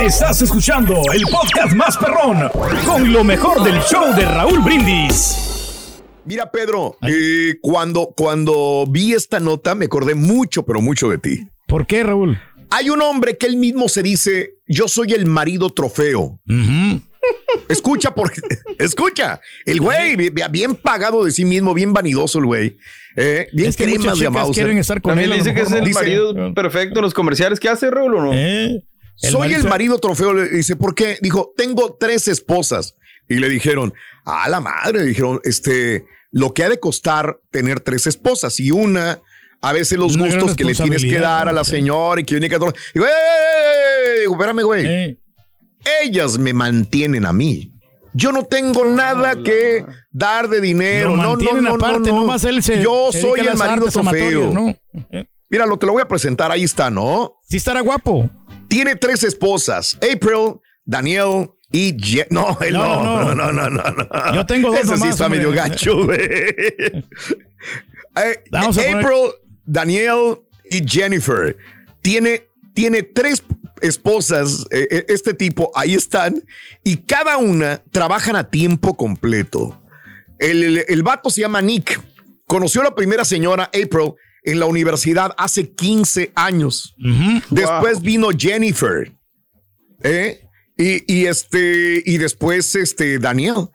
[0.00, 2.48] Estás escuchando el podcast más perrón
[2.84, 6.00] con lo mejor del show de Raúl Brindis.
[6.24, 11.48] Mira, Pedro, eh, cuando, cuando vi esta nota me acordé mucho, pero mucho de ti.
[11.66, 12.38] ¿Por qué, Raúl?
[12.70, 16.40] Hay un hombre que él mismo se dice, yo soy el marido trofeo.
[17.68, 18.40] Escucha, porque,
[18.78, 22.76] escucha, el güey, bi- bien pagado de sí mismo, bien vanidoso el güey.
[23.16, 25.38] Eh, bien Es que cremas de quieren estar con También él.
[25.38, 27.60] le dice que es el marido perfecto en los comerciales.
[27.60, 28.32] ¿Qué hace, Raúl, o no?
[28.34, 28.82] Eh,
[29.22, 30.34] el Soy el marido- trofeo.
[30.34, 31.18] Le dice, ¿por qué?
[31.22, 32.96] Dijo, tengo tres esposas.
[33.28, 38.06] Y le dijeron, a la madre, dijeron, este, lo que ha de costar tener tres
[38.06, 39.22] esposas y una,
[39.62, 42.34] a veces los Una gustos que le tienes que dar a la señora y que
[42.34, 42.56] viene que.
[42.58, 44.20] Digo, ¡eh, eh, eh!
[44.22, 45.18] Digo, espérame, güey.
[46.02, 47.70] Ellas me mantienen a mí.
[48.12, 51.16] Yo no tengo nada que dar de dinero.
[51.16, 52.20] No, no, no, no, aparte, no.
[52.20, 54.52] nomás él se Yo se soy el marido trofeo.
[54.52, 54.76] ¿no?
[55.10, 56.50] Eh, Míralo, te lo voy a presentar.
[56.52, 57.34] Ahí está, ¿no?
[57.48, 58.30] Sí estará guapo.
[58.68, 63.52] Tiene tres esposas: April, Daniel y Je- No, no, No, no, no.
[63.52, 63.92] no, no, no.
[64.04, 64.34] no.
[64.34, 66.20] Yo tengo dos Ese sí está medio gacho, güey.
[68.16, 69.32] Eh, April,
[69.64, 70.38] Daniel
[70.70, 71.56] y Jennifer.
[72.00, 72.44] Tiene,
[72.74, 73.42] tiene tres
[73.80, 76.42] esposas, eh, eh, este tipo, ahí están,
[76.82, 79.80] y cada una trabajan a tiempo completo.
[80.38, 82.00] El, el, el vato se llama Nick.
[82.46, 84.12] Conoció a la primera señora, April,
[84.42, 86.94] en la universidad hace 15 años.
[87.50, 89.12] Después vino Jennifer.
[90.02, 90.40] ¿eh?
[90.76, 93.68] Y, y este, y después este Daniel.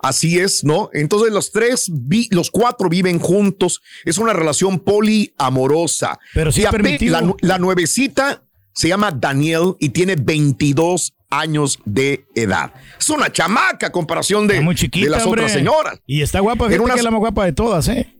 [0.00, 0.90] Así es, ¿no?
[0.92, 3.80] Entonces los tres, vi- los cuatro viven juntos.
[4.04, 6.18] Es una relación poliamorosa.
[6.34, 6.62] Pero sí.
[7.12, 8.42] La, nu- la nuevecita
[8.78, 12.72] se llama Daniel y tiene 22 años de edad.
[12.96, 15.40] Es una chamaca a comparación de, Está muy chiquita, de las hombre.
[15.42, 16.00] otras señoras.
[16.06, 18.14] Y está guapa, una- que es la más guapa de todas, ¿eh?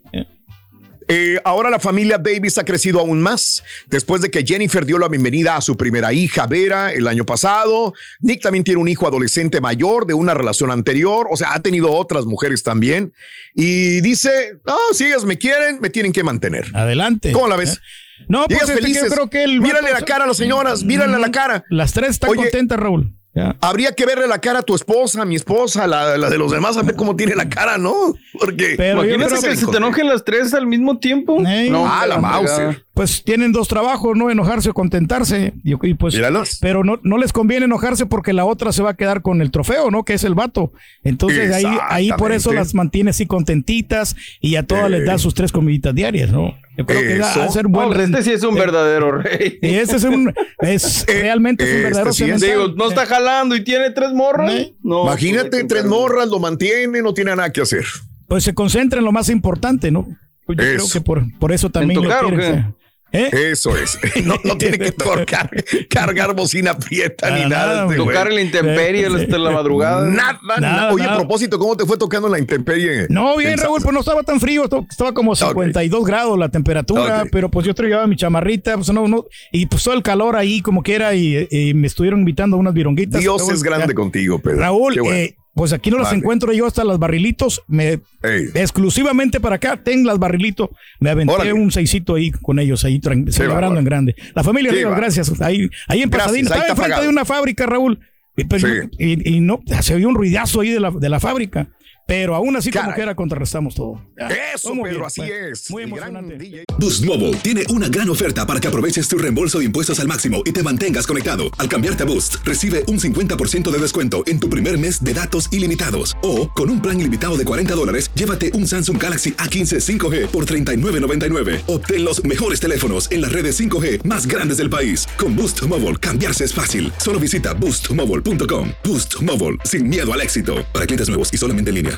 [1.11, 5.09] Eh, ahora la familia Davis ha crecido aún más después de que Jennifer dio la
[5.09, 7.95] bienvenida a su primera hija, Vera, el año pasado.
[8.21, 11.93] Nick también tiene un hijo adolescente mayor de una relación anterior, o sea, ha tenido
[11.93, 13.15] otras mujeres también.
[13.55, 16.67] Y dice, no, si ellas me quieren, me tienen que mantener.
[16.75, 17.33] Adelante.
[17.33, 17.75] ¿Cómo la ves?
[17.77, 17.81] ¿Eh?
[18.27, 19.13] No, Y pues este, que yo felices.
[19.13, 21.65] creo que el Mírale vato- la cara a las señoras, mírale la cara.
[21.71, 23.15] Las tres están Oye, contentas, Raúl.
[23.35, 23.55] Ya.
[23.61, 26.51] Habría que verle la cara a tu esposa, a mi esposa, la, la de los
[26.51, 27.93] demás, a ver cómo tiene la cara, ¿no?
[28.33, 31.39] Porque Pero yo Imagínate creo que se te enojen las tres al mismo tiempo.
[31.71, 32.85] No, Ah, la Mauser.
[32.95, 34.29] Pues tienen dos trabajos, ¿no?
[34.29, 35.53] Enojarse o contentarse.
[35.63, 36.59] Y, y pues, Míralos.
[36.61, 39.53] pero no, no les conviene enojarse porque la otra se va a quedar con el
[39.53, 40.05] trofeo, ¿no?
[40.05, 40.73] Que es el vato.
[41.05, 45.35] Entonces ahí, ahí por eso las mantiene así contentitas y a todas les da sus
[45.35, 46.57] tres comiditas diarias, ¿no?
[46.79, 47.43] Yo creo que va Eso.
[47.43, 49.59] a ser buen Hombre, este sí es un eh, verdadero rey.
[49.61, 52.41] Y este es un, es realmente es un este verdadero sí es.
[52.41, 52.67] cemental.
[52.69, 54.53] Digo, no está jalando y tiene tres morras.
[54.53, 54.75] ¿Eh?
[54.83, 57.85] No, Imagínate, tres morras, lo mantiene, no tiene nada que hacer.
[58.29, 60.07] Pues se concentra en lo más importante, ¿no?
[60.47, 62.41] Pues yo creo que por, por eso también ¿En lo tocar quieren.
[62.41, 62.47] qué?
[62.47, 62.75] o sea,
[63.13, 63.31] ¿Eh?
[63.53, 63.99] Eso es.
[64.25, 65.49] No, no tiene que tocar,
[65.89, 67.67] cargar bocina prieta ni nada.
[67.67, 67.97] nada, este.
[67.97, 69.15] Tocar en la intemperie Sí.
[69.23, 70.05] hasta la madrugada.
[70.07, 70.93] Nada, Nada, nada.
[70.93, 73.07] Oye, a propósito, ¿cómo te fue tocando en la intemperie?
[73.09, 77.25] No, bien, En Raúl, pues no estaba tan frío, estaba como 52 grados la temperatura,
[77.31, 80.61] pero pues yo traía mi chamarrita, pues no, no, y pues todo el calor ahí
[80.61, 83.21] como quiera, y, y me estuvieron invitando a unas vironguitas.
[83.21, 83.95] Dios es grande ya.
[83.95, 84.59] contigo, Pedro.
[84.59, 85.17] Raúl, Qué bueno.
[85.17, 86.19] eh, pues aquí no las Vale.
[86.19, 88.47] encuentro yo hasta las barrilitos, me, Ey.
[88.55, 90.71] exclusivamente para acá, ten las barrilitos,
[91.01, 91.53] me aventé Órale.
[91.53, 93.79] un seisito ahí con ellos, ahí tran- celebrando bárbaro.
[93.81, 94.15] en grande.
[94.35, 95.03] La familia Rivas, bárbaro.
[95.03, 97.99] gracias, ahí, ahí en Gracias, Pasadena, ahí estaba enfrente de una fábrica, Raúl,
[98.37, 98.67] y, Sí.
[98.99, 101.69] y- y no, se oía un ruidazo ahí de la, de la fábrica.
[102.09, 102.97] Pero aún así, como Caray.
[102.97, 104.01] que era, contrarrestamos todo.
[104.19, 105.71] Ya, Eso, Pedro, bien, así fue es.
[105.71, 106.65] Muy emocionante.
[106.79, 110.41] Boost Mobile tiene una gran oferta para que aproveches tu reembolso de impuestos al máximo
[110.47, 111.51] y te mantengas conectado.
[111.59, 115.53] Al cambiarte a Boost, recibe un 50% de descuento en tu primer mes de datos
[115.53, 116.17] ilimitados.
[116.23, 120.47] O, con un plan ilimitado de 40 dólares, llévate un Samsung Galaxy A15 5G por
[120.47, 121.61] $39.99.
[121.67, 125.07] Obtén los mejores teléfonos en las redes 5G más grandes del país.
[125.19, 126.91] Con Boost Mobile, cambiarse es fácil.
[126.97, 128.71] Solo visita boostmobile.com.
[128.83, 130.65] Boost Mobile, sin miedo al éxito.
[130.73, 131.98] Para clientes nuevos y solamente en línea,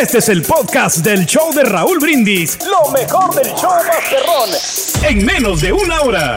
[0.00, 2.58] Este es el podcast del show de Raúl Brindis.
[2.66, 4.50] Lo mejor del show Masterrón.
[5.08, 6.36] En menos de una hora.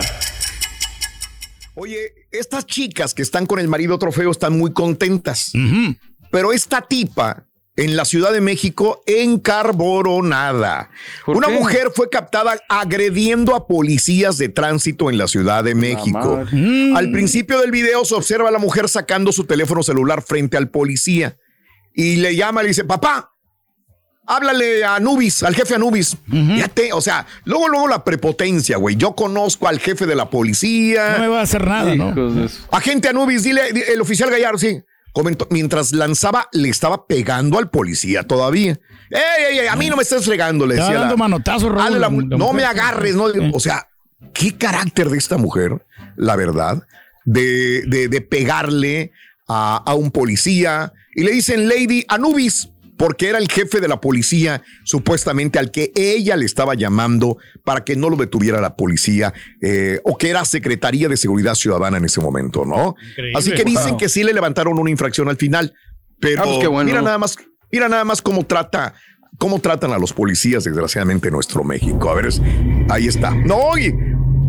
[1.76, 5.52] Oye, estas chicas que están con el marido trofeo están muy contentas.
[6.32, 7.44] Pero esta tipa
[7.76, 10.90] en la Ciudad de México encarboronada.
[11.26, 11.54] ¿Por Una qué?
[11.54, 16.38] mujer fue captada agrediendo a policías de tránsito en la Ciudad de México.
[16.38, 16.94] madre.
[16.96, 20.70] Al principio del video se observa a la mujer sacando su teléfono celular frente al
[20.70, 21.38] policía
[21.98, 23.32] y le llama y le dice, papá,
[24.26, 26.16] háblale a Anubis, al jefe Anubis.
[26.30, 28.96] Fíjate, o sea, luego, luego la prepotencia, güey.
[28.96, 31.14] Yo conozco al jefe de la policía.
[31.18, 32.14] No me va a hacer nada, ¿no?
[32.72, 34.82] Agente Anubis, dile, di- el oficial Gallardo, sí.
[35.14, 38.78] Comentó, mientras lanzaba, le estaba pegando al policía todavía.
[39.10, 39.68] ¡Ey, ey, ey!
[39.68, 40.90] A mí no me estás fregando, le decía.
[40.94, 41.18] la- dando
[41.70, 42.56] Raúl, la mu- la- la no mujer.
[42.56, 43.30] me agarres, ¿no?
[43.30, 43.52] Eh.
[43.54, 43.88] O sea,
[44.34, 45.84] qué carácter de esta mujer,
[46.18, 46.84] la verdad,
[47.26, 49.12] de, de- de pegarle
[49.48, 50.94] a, a un policía.
[51.16, 55.92] Y le dicen Lady Anubis, porque era el jefe de la policía, supuestamente al que
[55.96, 60.44] ella le estaba llamando para que no lo detuviera la policía, eh, o que era
[60.46, 62.96] Secretaría de Seguridad Ciudadana en ese momento, ¿no?
[63.12, 63.34] Increíble.
[63.38, 63.98] Así que dicen Wow.
[63.98, 65.74] que sí le levantaron una infracción al final,
[66.20, 66.86] pero Ah, pues bueno.
[66.90, 67.36] mira nada más,
[67.72, 68.96] mira nada más cómo trata,
[69.38, 72.10] cómo tratan a los policías, desgraciadamente, en nuestro México.
[72.10, 72.42] A ver, es-
[72.90, 73.30] ahí está.
[73.36, 73.94] No, oye,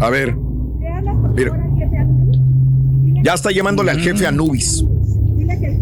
[0.00, 0.34] a ver,
[1.34, 1.52] mira.
[3.22, 4.84] Ya está llamándole al jefe Anubis.
[5.56, 5.78] Que el.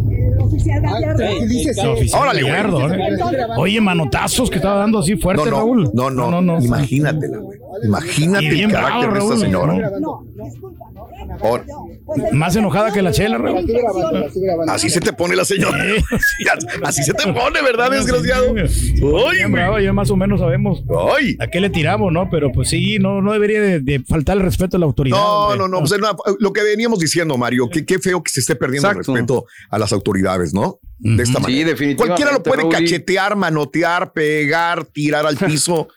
[3.58, 5.90] Oye, manotazos que estaba dando así fuerte, No, no, Raúl.
[5.94, 6.60] no, no, no.
[6.62, 7.58] imagínatela, güey.
[7.84, 9.90] Imagínate el carácter bravo, de esta Raúl, señora.
[10.00, 10.24] ¿no?
[12.32, 13.64] Más enojada que la chela, Raúl.
[14.68, 15.76] así se te pone la señora.
[16.82, 18.54] Así se te pone, ¿verdad, desgraciado?
[19.50, 20.82] Bravo, ya más o menos sabemos
[21.16, 21.36] Ay.
[21.40, 22.28] a qué le tiramos, ¿no?
[22.30, 25.16] Pero pues sí, no, no debería de, de faltar el respeto a la autoridad.
[25.16, 25.58] No, hombre.
[25.58, 28.56] no, no, pues, no, lo que veníamos diciendo, Mario, que qué feo que se esté
[28.56, 30.78] perdiendo el respeto a las autoridades, ¿no?
[30.98, 31.68] De esta Sí, manera.
[31.70, 31.96] definitivamente.
[32.06, 35.88] Cualquiera lo puede Raúl, cachetear, manotear, pegar, tirar al piso.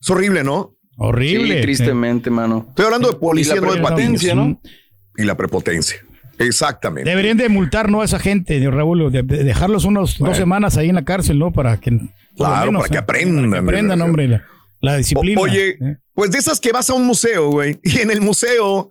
[0.00, 0.74] es horrible, ¿no?
[0.98, 1.56] Horrible.
[1.56, 2.66] Sí, tristemente, mano.
[2.68, 4.60] Estoy hablando de policía, Y la no de prepotencia, patín.
[4.62, 4.70] ¿no?
[5.16, 5.96] Y la prepotencia.
[6.38, 7.08] Exactamente.
[7.08, 8.02] Deberían de multar, ¿no?
[8.02, 11.38] A esa gente, de Raúl, de, de dejarlos unos dos semanas ahí en la cárcel,
[11.38, 11.52] ¿no?
[11.52, 11.90] Para que.
[12.36, 14.44] Claro, para que aprendan, Para que aprendan, hombre, la,
[14.80, 15.40] la disciplina.
[15.40, 15.96] O- oye, ¿eh?
[16.14, 18.90] pues de esas que vas a un museo, güey, y en el museo,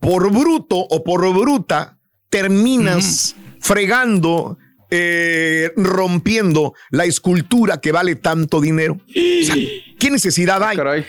[0.00, 1.96] por bruto o por bruta,
[2.28, 4.58] terminas fregando,
[4.90, 8.94] eh, rompiendo la escultura que vale tanto dinero.
[9.08, 9.54] O sea,
[9.98, 10.76] ¿Qué necesidad hay?
[10.76, 11.04] Caray.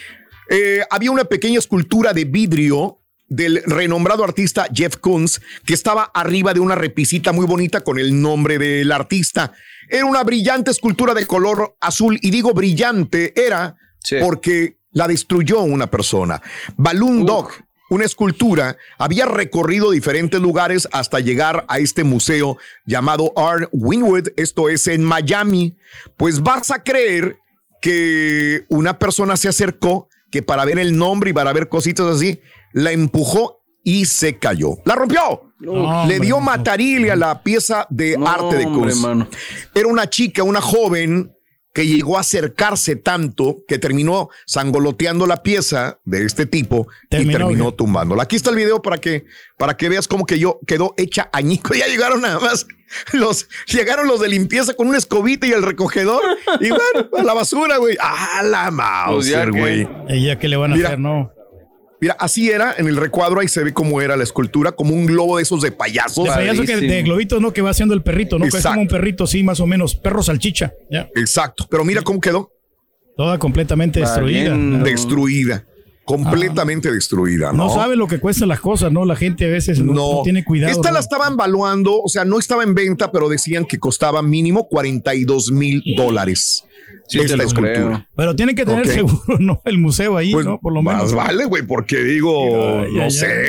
[0.49, 6.53] Eh, había una pequeña escultura de vidrio del renombrado artista Jeff Koons que estaba arriba
[6.53, 9.53] de una repisita muy bonita con el nombre del artista.
[9.89, 14.17] Era una brillante escultura de color azul y digo brillante era Sí.
[14.21, 16.39] porque la destruyó una persona.
[16.77, 17.49] Balloon Dog,
[17.89, 24.69] una escultura, había recorrido diferentes lugares hasta llegar a este museo llamado Art Winwood, esto
[24.69, 25.75] es en Miami.
[26.17, 27.37] Pues vas a creer
[27.81, 32.41] que una persona se acercó, que para ver el nombre y para ver cositas así,
[32.73, 34.79] la empujó y se cayó.
[34.83, 35.53] La rompió.
[35.59, 39.29] No, Le dio matarile a la pieza de No, arte de hombre, mano.
[39.73, 41.33] Era una chica, una joven
[41.75, 47.33] que llegó a acercarse tanto que terminó sangoloteando la pieza de este tipo Terminó, y
[47.35, 47.75] terminó bien.
[47.75, 48.23] tumbándola.
[48.23, 49.25] Aquí está el video para que,
[49.57, 51.73] para que veas cómo que yo quedó hecha añico.
[51.77, 52.65] Ya llegaron nada más
[53.13, 56.21] los, llegaron los de limpieza con una escobita y el recogedor
[56.61, 57.97] y bueno, a la basura, güey.
[57.99, 59.87] A la Pues ya que- güey.
[60.07, 60.87] Ella que le van a Mira.
[60.89, 61.31] hacer, ¿no?
[62.01, 63.39] Mira, así era en el recuadro.
[63.39, 66.25] Ahí se ve cómo era la escultura, como un globo de esos de payasos.
[66.25, 67.53] De payaso que de globitos, ¿no?
[67.53, 68.45] Que va haciendo el perrito, ¿no?
[68.47, 69.95] Que es como un perrito, sí, más o menos.
[69.95, 70.73] Perro salchicha.
[70.91, 71.09] Ya.
[71.15, 71.65] Exacto.
[71.69, 72.51] Pero mira cómo quedó
[73.15, 74.55] Toda completamente destruida.
[74.83, 75.65] destruida.
[76.03, 77.67] completamente destruida, ¿no?
[77.67, 79.05] No sabe lo que cuestan las cosas, ¿no?
[79.05, 80.71] La gente a veces no, no tiene cuidado.
[80.71, 80.95] Esta ¿no?
[80.95, 85.51] la estaban valuando, o sea, no estaba en venta, pero decían que costaba mínimo 42
[85.51, 86.63] mil dólares.
[87.07, 87.73] Sí, esta escultura.
[87.73, 88.05] creo.
[88.15, 89.61] Pero tiene que tener seguro, ¿no?
[89.65, 90.59] El museo ahí, Pues ¿no?
[90.59, 91.13] Por lo más menos.
[91.13, 93.09] vale, güey, porque digo, Ya, ya, no ya.
[93.11, 93.45] sé,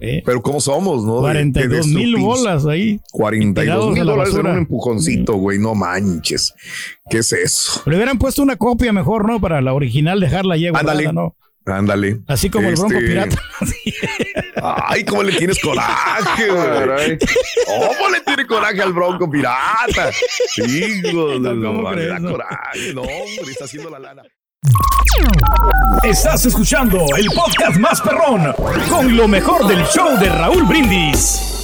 [0.00, 1.22] Eh, pero cómo somos, ¿no?
[1.22, 3.00] De- de 42 mil bolas ahí.
[3.12, 6.52] 42 tirados mil dólares en un empujoncito, güey, no manches.
[7.08, 7.80] ¿Qué es eso?
[7.86, 9.40] Le hubieran puesto una copia mejor, ¿no?
[9.40, 11.12] Para la original dejarla ahí Ándale.
[11.12, 11.36] ¿no?
[11.66, 12.20] Ándale.
[12.28, 13.36] Así como el Bronco Este, Pirata.
[14.86, 17.18] Ay, cómo le tienes coraje, güey.
[17.66, 20.10] ¿Cómo le tiene coraje al Bronco Pirata?
[20.56, 22.30] Hijo de No, ¿cómo no, le crees, da no?
[22.32, 22.94] coraje.
[22.94, 24.22] No, hombre, está haciendo la lana.
[26.02, 28.52] Estás escuchando el podcast más perrón
[28.90, 31.63] con lo mejor del show de Raúl Brindis.